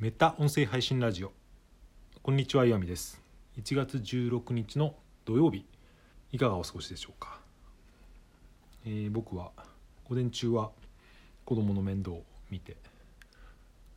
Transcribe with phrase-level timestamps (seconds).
[0.00, 1.32] メタ音声配信ラジオ。
[2.22, 3.20] こんにちは岩見です。
[3.60, 5.64] 1月16日の土曜日。
[6.30, 7.40] いかがお過ごしでしょうか、
[8.86, 9.50] えー僕は
[10.08, 10.70] 午前中は
[11.44, 12.76] 子供の面倒を見て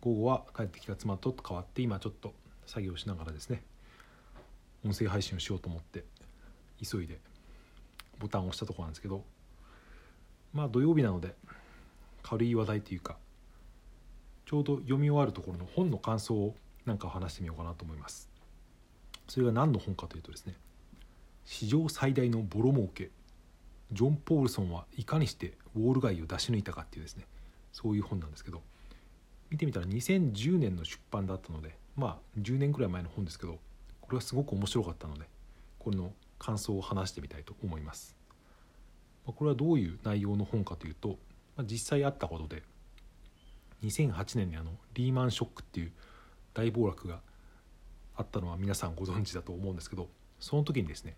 [0.00, 2.32] 午後は帰ってきた妻と変わって今ちょっと
[2.64, 3.62] 作業しながらですね
[4.82, 6.04] 音声配信をしようと思って
[6.82, 7.18] 急いで
[8.18, 9.22] ボタンを押したところなんですけど
[10.54, 11.34] まあ土曜日なので
[12.22, 13.18] 軽い話題というか
[14.50, 18.28] ちょうど読み終わるところの本の感想をなんか話してみようかなと思います。
[19.28, 20.56] それが何の本かというとですね
[21.44, 23.10] 史上最大のボロ儲け
[23.92, 27.26] ジョン・ポールソンはいかにしてウォール街を出し抜いたかっていうですね
[27.72, 28.60] そういう本なんですけど
[29.50, 33.60] 見てみたら2010年の出版だったのでまあ10年くらい前の本ですけど
[34.00, 35.26] これはすごく面白かったので
[35.78, 36.10] これの
[36.40, 38.16] 感想を話してみたいと思います。
[39.24, 41.18] まこれはどういう内容の本かというと、
[41.56, 42.64] まあ、実際あったことで
[43.84, 45.92] 2008年にあのリーマンショックっていう
[46.54, 47.20] 大暴落が
[48.16, 51.16] あったのは皆さんご存知だと思うんですけどその時にですね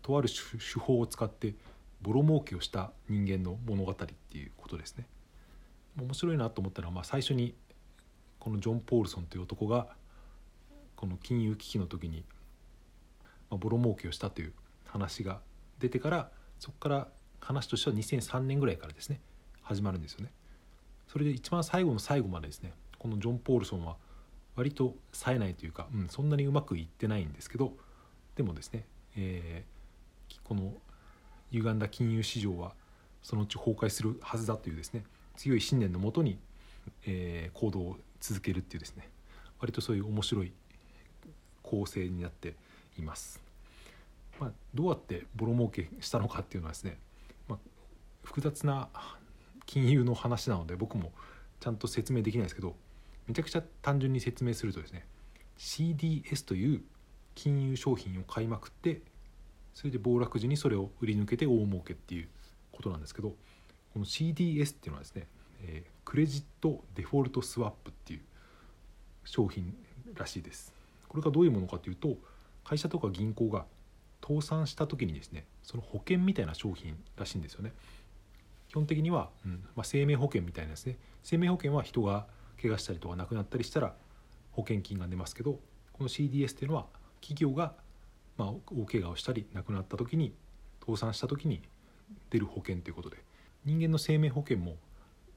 [0.00, 1.54] とある手法を使って
[2.00, 5.06] ボロ儲けをした人間の物語っていうことですね
[6.00, 7.54] 面白いなと思ったのは、まあ、最初に
[8.38, 9.88] このジョン・ポールソンという男が
[10.96, 12.24] この金融危機の時に、
[13.50, 14.52] ま、ボロ儲けをしたという
[14.86, 15.40] 話が
[15.78, 17.08] 出てからそこから
[17.40, 19.20] 話としては2003年ぐらいからですね
[19.62, 20.32] 始まるんですよね。
[21.12, 23.96] それで一番最後の最後までですねこのジョン・ポールソンは
[24.56, 27.74] 割と冴えないというか、うん、そんなにうまくいってないんですけど
[28.34, 29.72] でもですね、えー
[30.44, 30.72] この
[31.50, 32.72] 歪んだ金融市場は
[33.22, 35.04] そのうち崩壊するはずだというですね
[35.36, 36.38] 強い信念のもとに、
[37.06, 39.08] えー行動を続けるっていうですね
[39.60, 40.52] 割とそういう面白い
[41.62, 42.54] 構成になって
[42.98, 43.42] います。
[44.40, 46.96] まあ、どうやってボロ儲けしたのかっていうのはですね、
[47.48, 47.58] まあ、
[48.24, 48.88] 複雑な
[49.72, 51.12] 金融の話なので僕も
[51.60, 52.74] ちゃんと説明できないですけど
[53.26, 55.06] めちゃくちゃ単純に説明するとですね
[55.56, 56.82] CDS という
[57.34, 59.00] 金融商品を買いまくって
[59.74, 62.28] それで暴落時にそれを売り抜けて大儲けっていう
[62.70, 63.30] ことなんですけど
[63.94, 65.26] この CDS っていうのはですね、
[65.62, 68.20] えークレジットデフォルトスワップっていう
[69.24, 69.74] 商品
[70.14, 70.74] らしいです。
[71.08, 72.16] これがどういうものかというと
[72.64, 73.64] 会社とか銀行が
[74.26, 77.72] 倒産した時にですねその保険みたいな商品らしいんですよね。
[78.72, 79.52] 基本的には、うん。
[79.76, 80.96] まあ、生命保険みたいなですね。
[81.22, 82.26] 生命保険は人が
[82.60, 83.94] 怪我したりとか亡くなったりしたら
[84.52, 85.60] 保険金が出ますけど
[85.92, 86.86] この CDS っていうのは
[87.20, 87.74] 企業が、
[88.38, 90.32] まあ、大怪我をしたり亡くなった時に
[90.80, 91.60] 倒産した時に
[92.30, 93.18] 出る保険ということで。
[93.64, 94.76] 人間の生命保険も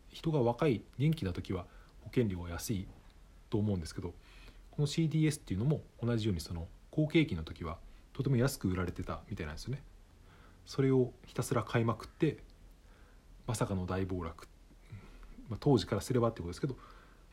[0.10, 1.66] 人が若い元気な時は
[2.04, 2.88] 保険料は安い
[3.50, 4.14] と思うんですけど
[4.72, 7.78] この CDS っていうのも同じようにその好景気の時は
[8.14, 9.84] とても安く売られてたみたいなんですよね。
[10.66, 12.38] それをひたすら買いまくって
[13.48, 14.48] まさかの大暴落、
[15.50, 16.76] まあ、当時からすればってことですけど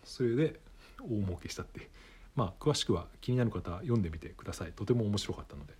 [0.04, 0.60] それで
[1.00, 1.90] 大儲けしたって。
[2.34, 4.72] まあ詳しくは気になる方は読んでみてください。
[4.72, 5.74] とても面白かったので。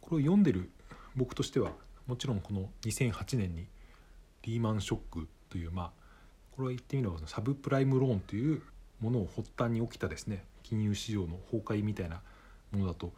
[0.00, 0.70] これを読んでる
[1.16, 1.72] 僕としては
[2.06, 3.66] もちろんこの2008年に
[4.42, 5.90] リーマンショックというまあ
[6.56, 8.62] これは言ってみればサブプライムローンという
[9.00, 12.20] ものを発端に起きたですね金融市場の崩壊みたいな
[12.72, 13.12] ものだと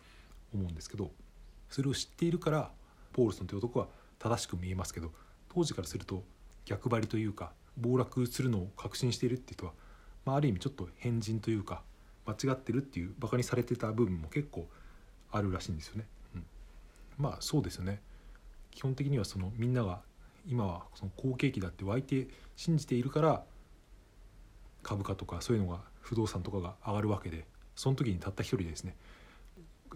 [0.54, 1.10] 思うんですけど
[1.70, 2.70] それを知っているから
[3.12, 3.86] ポールソンという男は
[4.18, 5.10] 正しく見えますけど
[5.54, 6.24] 当時からすると
[6.64, 9.72] 逆張りというか暴落するのを確信しているって人は、
[10.24, 11.82] まあ、ある意味ちょっと変人というか
[12.26, 14.66] 間違ってるっていうバカにされてた部分も結構
[15.30, 16.06] あるらしいんですよね。
[16.34, 16.44] うん、
[17.18, 18.00] まあそうですよね。
[18.70, 20.00] 基本的にはそのみんなが
[20.46, 23.42] 今はその好景気だって湧いて信じているから
[24.82, 28.96] 株価とかそういうのが不動産とかが上がるわけでその時にたった一人でですね。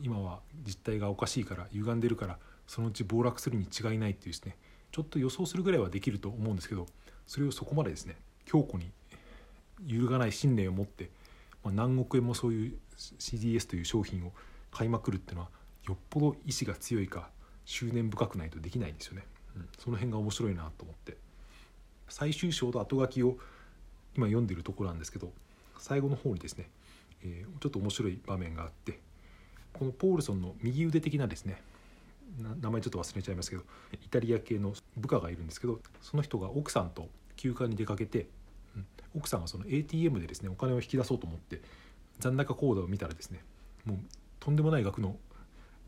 [0.01, 4.57] 今は実態がおかしいから歪んでるからそのうち暴落するに違いないっていうですね。
[4.93, 6.87] ちょっと予想するぐらいはできると思うんですけど
[7.26, 8.91] それをそこまでですね強固に
[9.87, 11.10] 揺るがない信念を持って、
[11.62, 14.32] まあ、何億円もそういう CDS という商品を
[14.71, 15.48] 買いまくるっていうのは
[15.87, 17.28] よっぽど意志が強いか
[17.65, 19.25] 執念深くないとできないんですよね、
[19.56, 21.16] うん、その辺が面白いなと思って。
[22.09, 23.37] 最終章と後書きを
[24.16, 25.31] 今読んでるところなんですけど
[25.78, 26.69] 最後の方にですね、
[27.22, 28.98] えーちょっと面白い場面があって
[29.72, 31.60] このポールソンの右腕的なですね
[32.39, 33.63] 名前ちょっと忘れちゃいますけど
[33.93, 38.29] イタリア系の部下がいるんですけどその人が奥さんと休暇に出かけて、
[38.77, 38.87] うん
[39.17, 41.61] 奥さんがその ATM でですねお金を引き出そうと思って
[42.21, 43.43] 残高口座を見たらですね
[43.85, 43.99] もう
[44.39, 45.17] とんでもない額の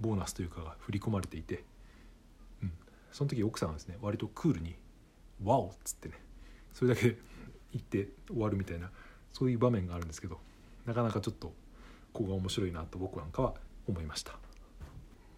[0.01, 1.65] ボーナスというかが振り込まれていて、
[2.63, 2.73] うん、
[3.13, 4.77] その時奥さんはですね割とクールに
[5.45, 6.15] 「ワオ!」っつってね
[6.73, 7.17] それだけ
[7.73, 8.91] 言って終わるみたいな
[9.33, 10.41] そういう場面があるんですけど
[10.87, 11.53] なかなかちょっと
[12.13, 13.55] ここが面白いなと僕なんかは
[13.87, 14.39] 思いました。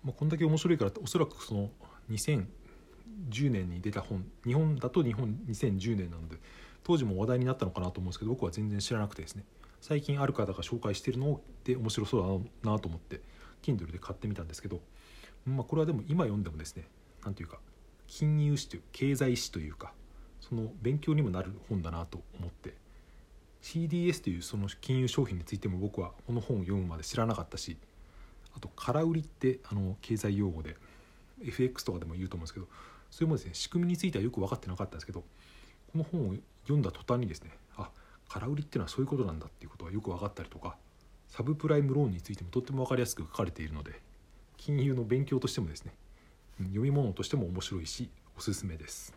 [0.04, 1.70] まあ、こんだけ面白いからおそらくその
[2.10, 6.36] 2010年に出た本日本だと日本2010年なので
[6.82, 9.44] 当時も話題になったのかなと思うんですけど僕は全然知らなくてですね。
[9.80, 13.20] 最近ある方が紹介してるので面白そうだなと思って
[13.62, 14.80] Kindle で買ってみたんですけど、
[15.44, 16.86] まあ、これはでも今読んでもですね
[17.24, 17.58] 何ていうか
[18.06, 19.92] 金融史という経済史というか
[20.40, 22.74] その勉強にもなる本だなと思って
[23.60, 27.76] CDS というその金融商品についても僕はこの本を読むまで知らなかったし
[28.56, 30.76] あと空売りってあの経済用語で
[31.44, 32.66] FX とかでも言うと思うんですけど
[33.10, 35.20] それもですね仕組みについてはよく分かってなかったんですけど
[35.92, 37.90] この本を読んだ途端にですねあ
[38.28, 40.76] 空売りっていうのはそういうことなんだっていうことがよく分かったりとか
[41.28, 44.00] サブプライムローンについてもとっても分かりやすく書かれているので
[44.56, 45.92] 金融の勉強としてもですね
[46.58, 49.14] 読み物としても面白いしおすすめです。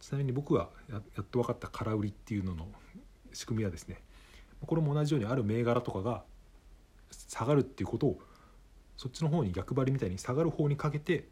[0.00, 2.66] ちなみに僕がやっと分かった空売りっていうのの
[3.32, 4.00] 仕組みはですね
[4.64, 6.22] これも同じようにある銘柄とかが
[7.10, 8.18] 下がるっていうことを
[8.96, 11.28] そっちの方に逆張りみたいに下がる方にかけて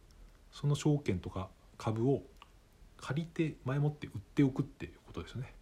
[0.53, 2.23] その証券とか株を
[2.99, 5.53] 借りて前もって売っておくっていうことですね。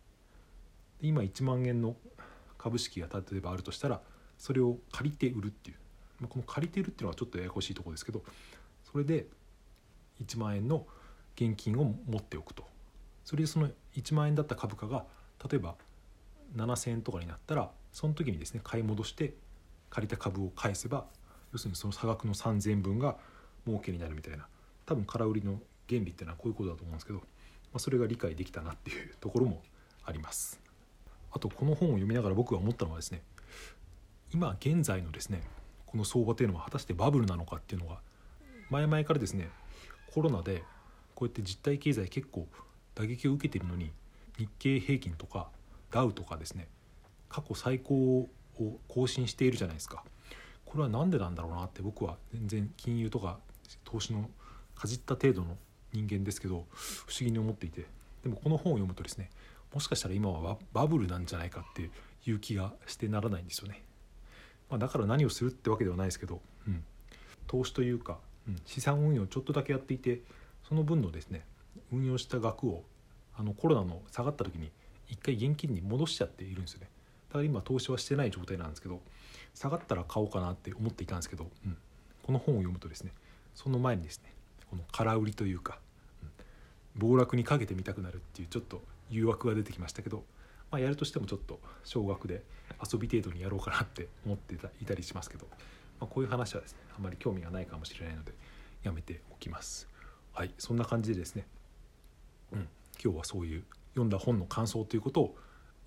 [1.00, 1.96] 今1万円の
[2.58, 4.00] 株式が例えばあるとしたら
[4.38, 8.22] それを借りて売るっていうこの借りて売るっていうのはちょっとややこしいところですけど
[8.84, 9.26] それで
[10.25, 10.87] 1万円の
[11.34, 12.64] 現金を持っておくと
[13.25, 15.04] それでその1万円だった株価が
[15.50, 15.75] 例えば
[16.54, 19.34] 7,000円とかになったらその時にですね買い戻して
[19.90, 21.06] 借りた株を返せば
[21.52, 23.16] 要するにその差額の3,000分が
[23.66, 24.46] 儲けになるみたいな。
[24.87, 27.25] 多分空売りの原理っていうのはこういうことだと思うんですけど、ま
[27.75, 29.62] あ、それが理解できたなっていうところも
[30.04, 30.60] あります。
[31.32, 33.22] あとこの本を読みながら僕が思ったのはですね
[34.34, 35.43] 今現在のですね
[35.87, 38.00] この相場というのは果たしてバブルなのかっていうのが
[38.70, 39.49] 前々からですね
[40.12, 40.62] コロナで
[41.14, 42.46] こうやって実体経済結構
[42.94, 43.93] 打撃を受けてるのに
[44.38, 45.49] 日経平均とか
[45.90, 46.69] ダウとかですね
[47.28, 48.28] 過去最高を
[48.88, 50.04] 更新しているじゃないですか。
[50.73, 53.39] これは何でなんだろうなって僕は全然金融とか
[53.85, 54.31] 投資の
[54.75, 55.59] かじった程度の
[55.93, 57.85] 人間ですけど不思議に思っていて
[58.23, 59.29] でもこの本を読むとですね
[59.75, 61.91] もしかしたら今はバブルなんじゃないかって
[62.25, 63.83] いう気がしてならないんですよね。
[64.71, 66.83] まあ、だから何をするってわけではないですけど、うん、
[67.47, 70.23] 投資というか、うん、資産運用をちょっとだけやっていて
[70.67, 71.45] その分のですね
[71.93, 72.83] 運用した額を
[73.37, 74.71] あのコロナの下がった時に
[75.09, 76.89] 一回現金に戻しちゃっているんですよね。
[77.29, 79.03] だから今投資はしてない状態なんですけど
[79.54, 81.76] 下がったら買おうかなって思っていたんですけど、うん、
[82.22, 83.12] この本を読むとですね
[83.54, 84.32] その前にですね
[84.70, 85.78] この空売りというか、
[86.22, 90.25] うん、暴落にかけてみたくなるっていうちょっと誘惑が出てきましたけど、
[90.70, 92.43] まあ、やるとしてもちょっと少額で
[92.82, 95.46] 遊び程度にやろうかなって思っていたりしますけど、
[96.00, 98.32] まあ、こういう話はですねあまり興味がないかもしれないので
[98.82, 99.88] やめておきます。
[100.32, 101.46] はいそんな感じでですね、
[102.52, 102.69] うん、
[103.02, 105.37] 今日はそういう読んだ本の感想ということを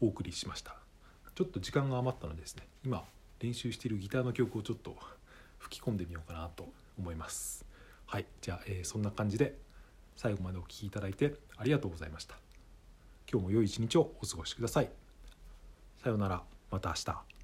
[0.01, 0.77] お送りしました。
[1.33, 3.03] ちょっと時間が余ったのでですね今
[3.39, 4.95] 練習しているギターの曲をちょっと
[5.57, 6.67] 吹き込んでみようかなと
[6.97, 7.65] 思います。
[8.05, 8.25] はい。
[8.41, 9.57] じゃあ、えー、そんな感じで
[10.15, 12.35] 最後までお聴きいただいてありがとうございました。
[13.31, 14.89] 今日も良い一日をお過ごしください。
[16.03, 16.43] さようなら。
[16.71, 17.34] また明日。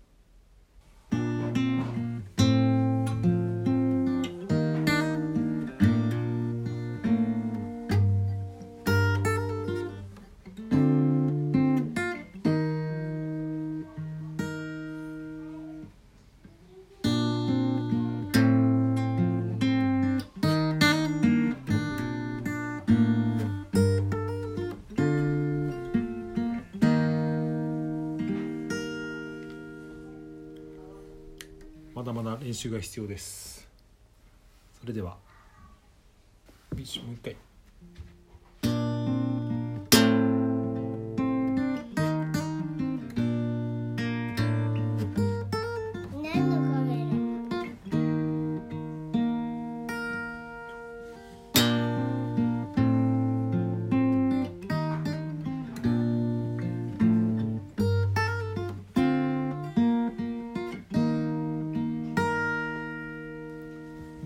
[32.21, 33.67] まだ練習が必要です。
[34.79, 35.17] それでは。
[36.71, 37.35] もう一回。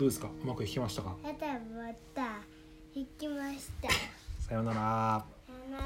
[0.05, 0.27] どうですか？
[0.43, 1.15] うまく弾きましたか？
[1.23, 2.21] またまた。
[2.93, 3.89] 弾きました。
[4.47, 5.25] さようなら